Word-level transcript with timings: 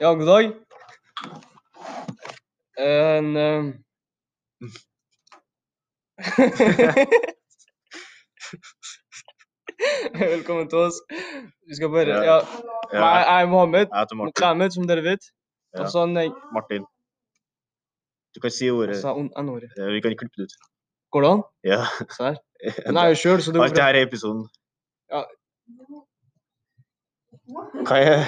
Ja, 0.00 0.14
god 0.14 0.26
dag. 0.26 0.52
En 2.78 3.36
um... 3.36 3.84
Velkommen 10.18 10.68
til 10.70 10.78
oss. 10.78 10.94
Vi 11.66 11.74
skal 11.74 11.88
bare 11.90 12.06
Ja. 12.06 12.22
Ja. 12.22 12.38
Jeg 12.92 13.00
jeg 13.26 13.42
er 13.42 13.46
Mohammed. 13.46 13.86
jeg 13.90 13.98
heter 13.98 14.14
Martin. 14.20 14.32
Mohammed, 14.40 14.70
som 14.70 14.86
dere 14.88 15.02
vet. 15.02 15.20
Ja. 15.74 15.80
Og 15.82 15.90
så 15.90 16.06
nei, 16.06 16.28
Martin. 16.54 16.84
Du 18.34 18.40
kan 18.40 18.50
si 18.50 18.70
ordet. 18.70 19.02
hun 19.02 19.30
N-ordet. 19.42 19.70
Ja, 19.76 19.84
Vi 19.90 20.00
kan 20.00 20.16
klippe 20.20 20.34
det 20.36 20.42
ut. 20.46 20.52
Går 21.10 21.20
det 21.22 21.30
an? 21.30 21.42
Ja. 21.64 21.82
Serr? 22.18 22.34
Den 22.86 22.96
er 22.96 23.08
jo 23.10 23.14
sjøl, 23.24 23.42
så 23.42 23.50
det 23.50 23.54
går 23.58 23.62
bra. 23.62 23.68
Alt 23.68 23.76
det 23.76 23.84
her 23.84 23.94
er 23.98 24.02
episoden. 24.06 24.48
Ja. 25.10 25.22
Hva 27.48 28.00
jeg 28.02 28.24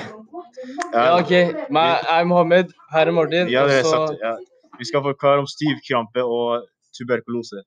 Ja, 0.95 1.05
OK. 1.19 1.33
Men 1.70 1.91
jeg 1.92 2.20
er 2.20 2.24
Mohammed. 2.29 2.73
Her 2.92 3.10
er 3.10 3.16
Martin. 3.16 3.51
Ja, 3.52 3.66
det 3.69 3.80
er 3.80 3.88
sagt. 3.88 4.19
Ja. 4.23 4.34
Vi 4.79 4.87
skal 4.88 5.05
forklare 5.05 5.43
om 5.45 5.48
stivkrampe 5.48 6.24
og 6.24 6.66
tuberkulose. 6.96 7.62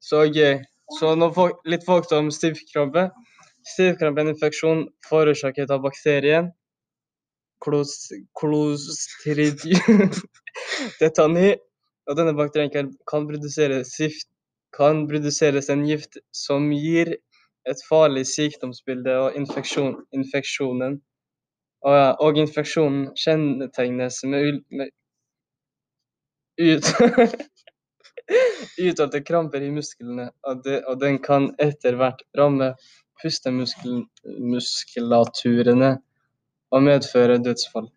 Så 0.00 0.24
OK. 0.28 0.40
Så 0.98 1.14
nå 1.20 1.30
folk, 1.36 1.58
litt 1.68 1.84
folk 1.86 2.08
om 2.16 2.30
stivkrampe. 2.32 3.08
Stivkrampe 3.74 4.22
er 4.22 4.28
en 4.28 4.34
infeksjon 4.34 4.86
forårsaket 5.08 5.72
av 5.74 5.82
bakterien 5.84 6.52
Clos 7.64 8.08
Clostridium 8.38 10.12
tetani. 11.00 11.56
Og 12.08 12.16
denne 12.16 12.32
bakterien 12.36 12.72
kan, 12.72 12.92
kan 13.10 13.26
produsere 13.28 13.82
kan 14.76 15.06
produseres 15.08 15.68
en 15.72 15.84
gift 15.88 16.20
som 16.32 16.70
gir 16.72 17.16
et 17.70 17.80
farlig 17.88 18.26
sykdomsbilde 18.30 19.14
og 19.24 19.28
infeksjon, 19.38 19.94
infeksjonen. 20.16 20.94
Og, 21.86 21.94
og 22.24 22.32
infeksjonen 22.40 23.02
kjennetegnes 23.18 24.16
med, 24.26 24.62
med 24.74 24.88
ut, 26.58 26.84
uttalte 28.88 29.20
kramper 29.22 29.62
i 29.62 29.70
musklene, 29.70 30.30
og, 30.42 30.64
det, 30.64 30.84
og 30.90 31.00
den 31.00 31.18
kan 31.22 31.54
etter 31.62 31.94
hvert 32.00 32.22
ramme 32.38 32.74
pustemuskulaturene 33.22 35.98
og 36.70 36.82
medføre 36.82 37.38
dødsfall. 37.44 37.88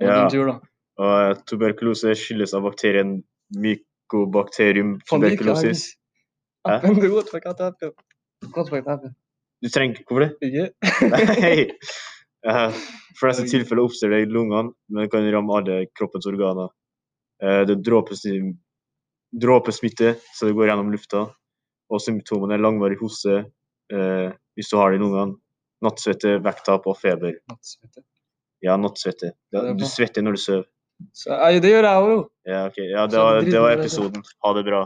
Og 0.00 0.06
Ja. 0.06 0.28
Tur? 0.30 0.60
Og 0.98 1.46
tuberkulose 1.46 2.14
skyldes 2.18 2.54
av 2.54 2.62
bakterien 2.62 3.24
mykobakterium 3.54 5.00
tuberkulosis. 5.06 5.96
Hæ? 6.66 6.80
Godt. 8.46 8.70
Du 9.62 9.68
trenger 9.74 10.02
Hvorfor 10.06 10.22
det? 10.24 10.30
Ikke? 10.46 10.66
Nei. 11.10 11.66
Uh, 12.46 12.70
fleste 13.18 13.48
tilfeller 13.50 13.88
oppstår 13.88 14.14
det 14.14 14.20
i 14.22 14.30
lungene, 14.30 14.70
men 14.88 15.02
det 15.04 15.10
kan 15.12 15.26
ramme 15.34 15.56
alle 15.58 15.78
kroppens 15.98 16.28
organer. 16.30 16.70
Uh, 17.42 17.64
Det 17.66 17.74
er 17.74 17.82
dråpesmitte, 19.42 20.14
så 20.34 20.48
det 20.48 20.54
går 20.56 20.70
gjennom 20.70 20.92
lufta. 20.94 21.26
Og 21.88 22.02
symptomene 22.04 22.54
er 22.56 22.62
langvarig 22.62 22.98
hoste 23.00 23.42
uh, 23.42 24.28
hvis 24.54 24.70
du 24.70 24.78
har 24.78 24.92
det 24.92 25.00
i 25.00 25.02
lungene. 25.02 25.38
Nattsvette, 25.84 26.38
vekttap 26.42 26.86
og 26.90 26.96
feber. 26.98 27.36
Nattsvette. 27.50 28.02
Ja, 28.66 28.74
nattsvette. 28.80 29.34
Du 29.78 29.84
svetter 29.86 30.24
når 30.26 30.38
du 30.38 30.42
sover. 30.42 30.66
Så, 31.14 31.30
nei, 31.30 31.58
det 31.62 31.70
gjør 31.70 31.86
jeg 31.86 32.02
òg, 32.02 32.08
jo. 32.10 32.22
Ja, 32.48 32.62
okay. 32.66 32.86
Ja, 32.90 33.04
det 33.06 33.20
var, 33.22 33.36
det 33.46 33.60
var 33.62 33.76
episoden. 33.76 34.24
Ha 34.42 34.50
det 34.56 34.64
bra. 34.66 34.80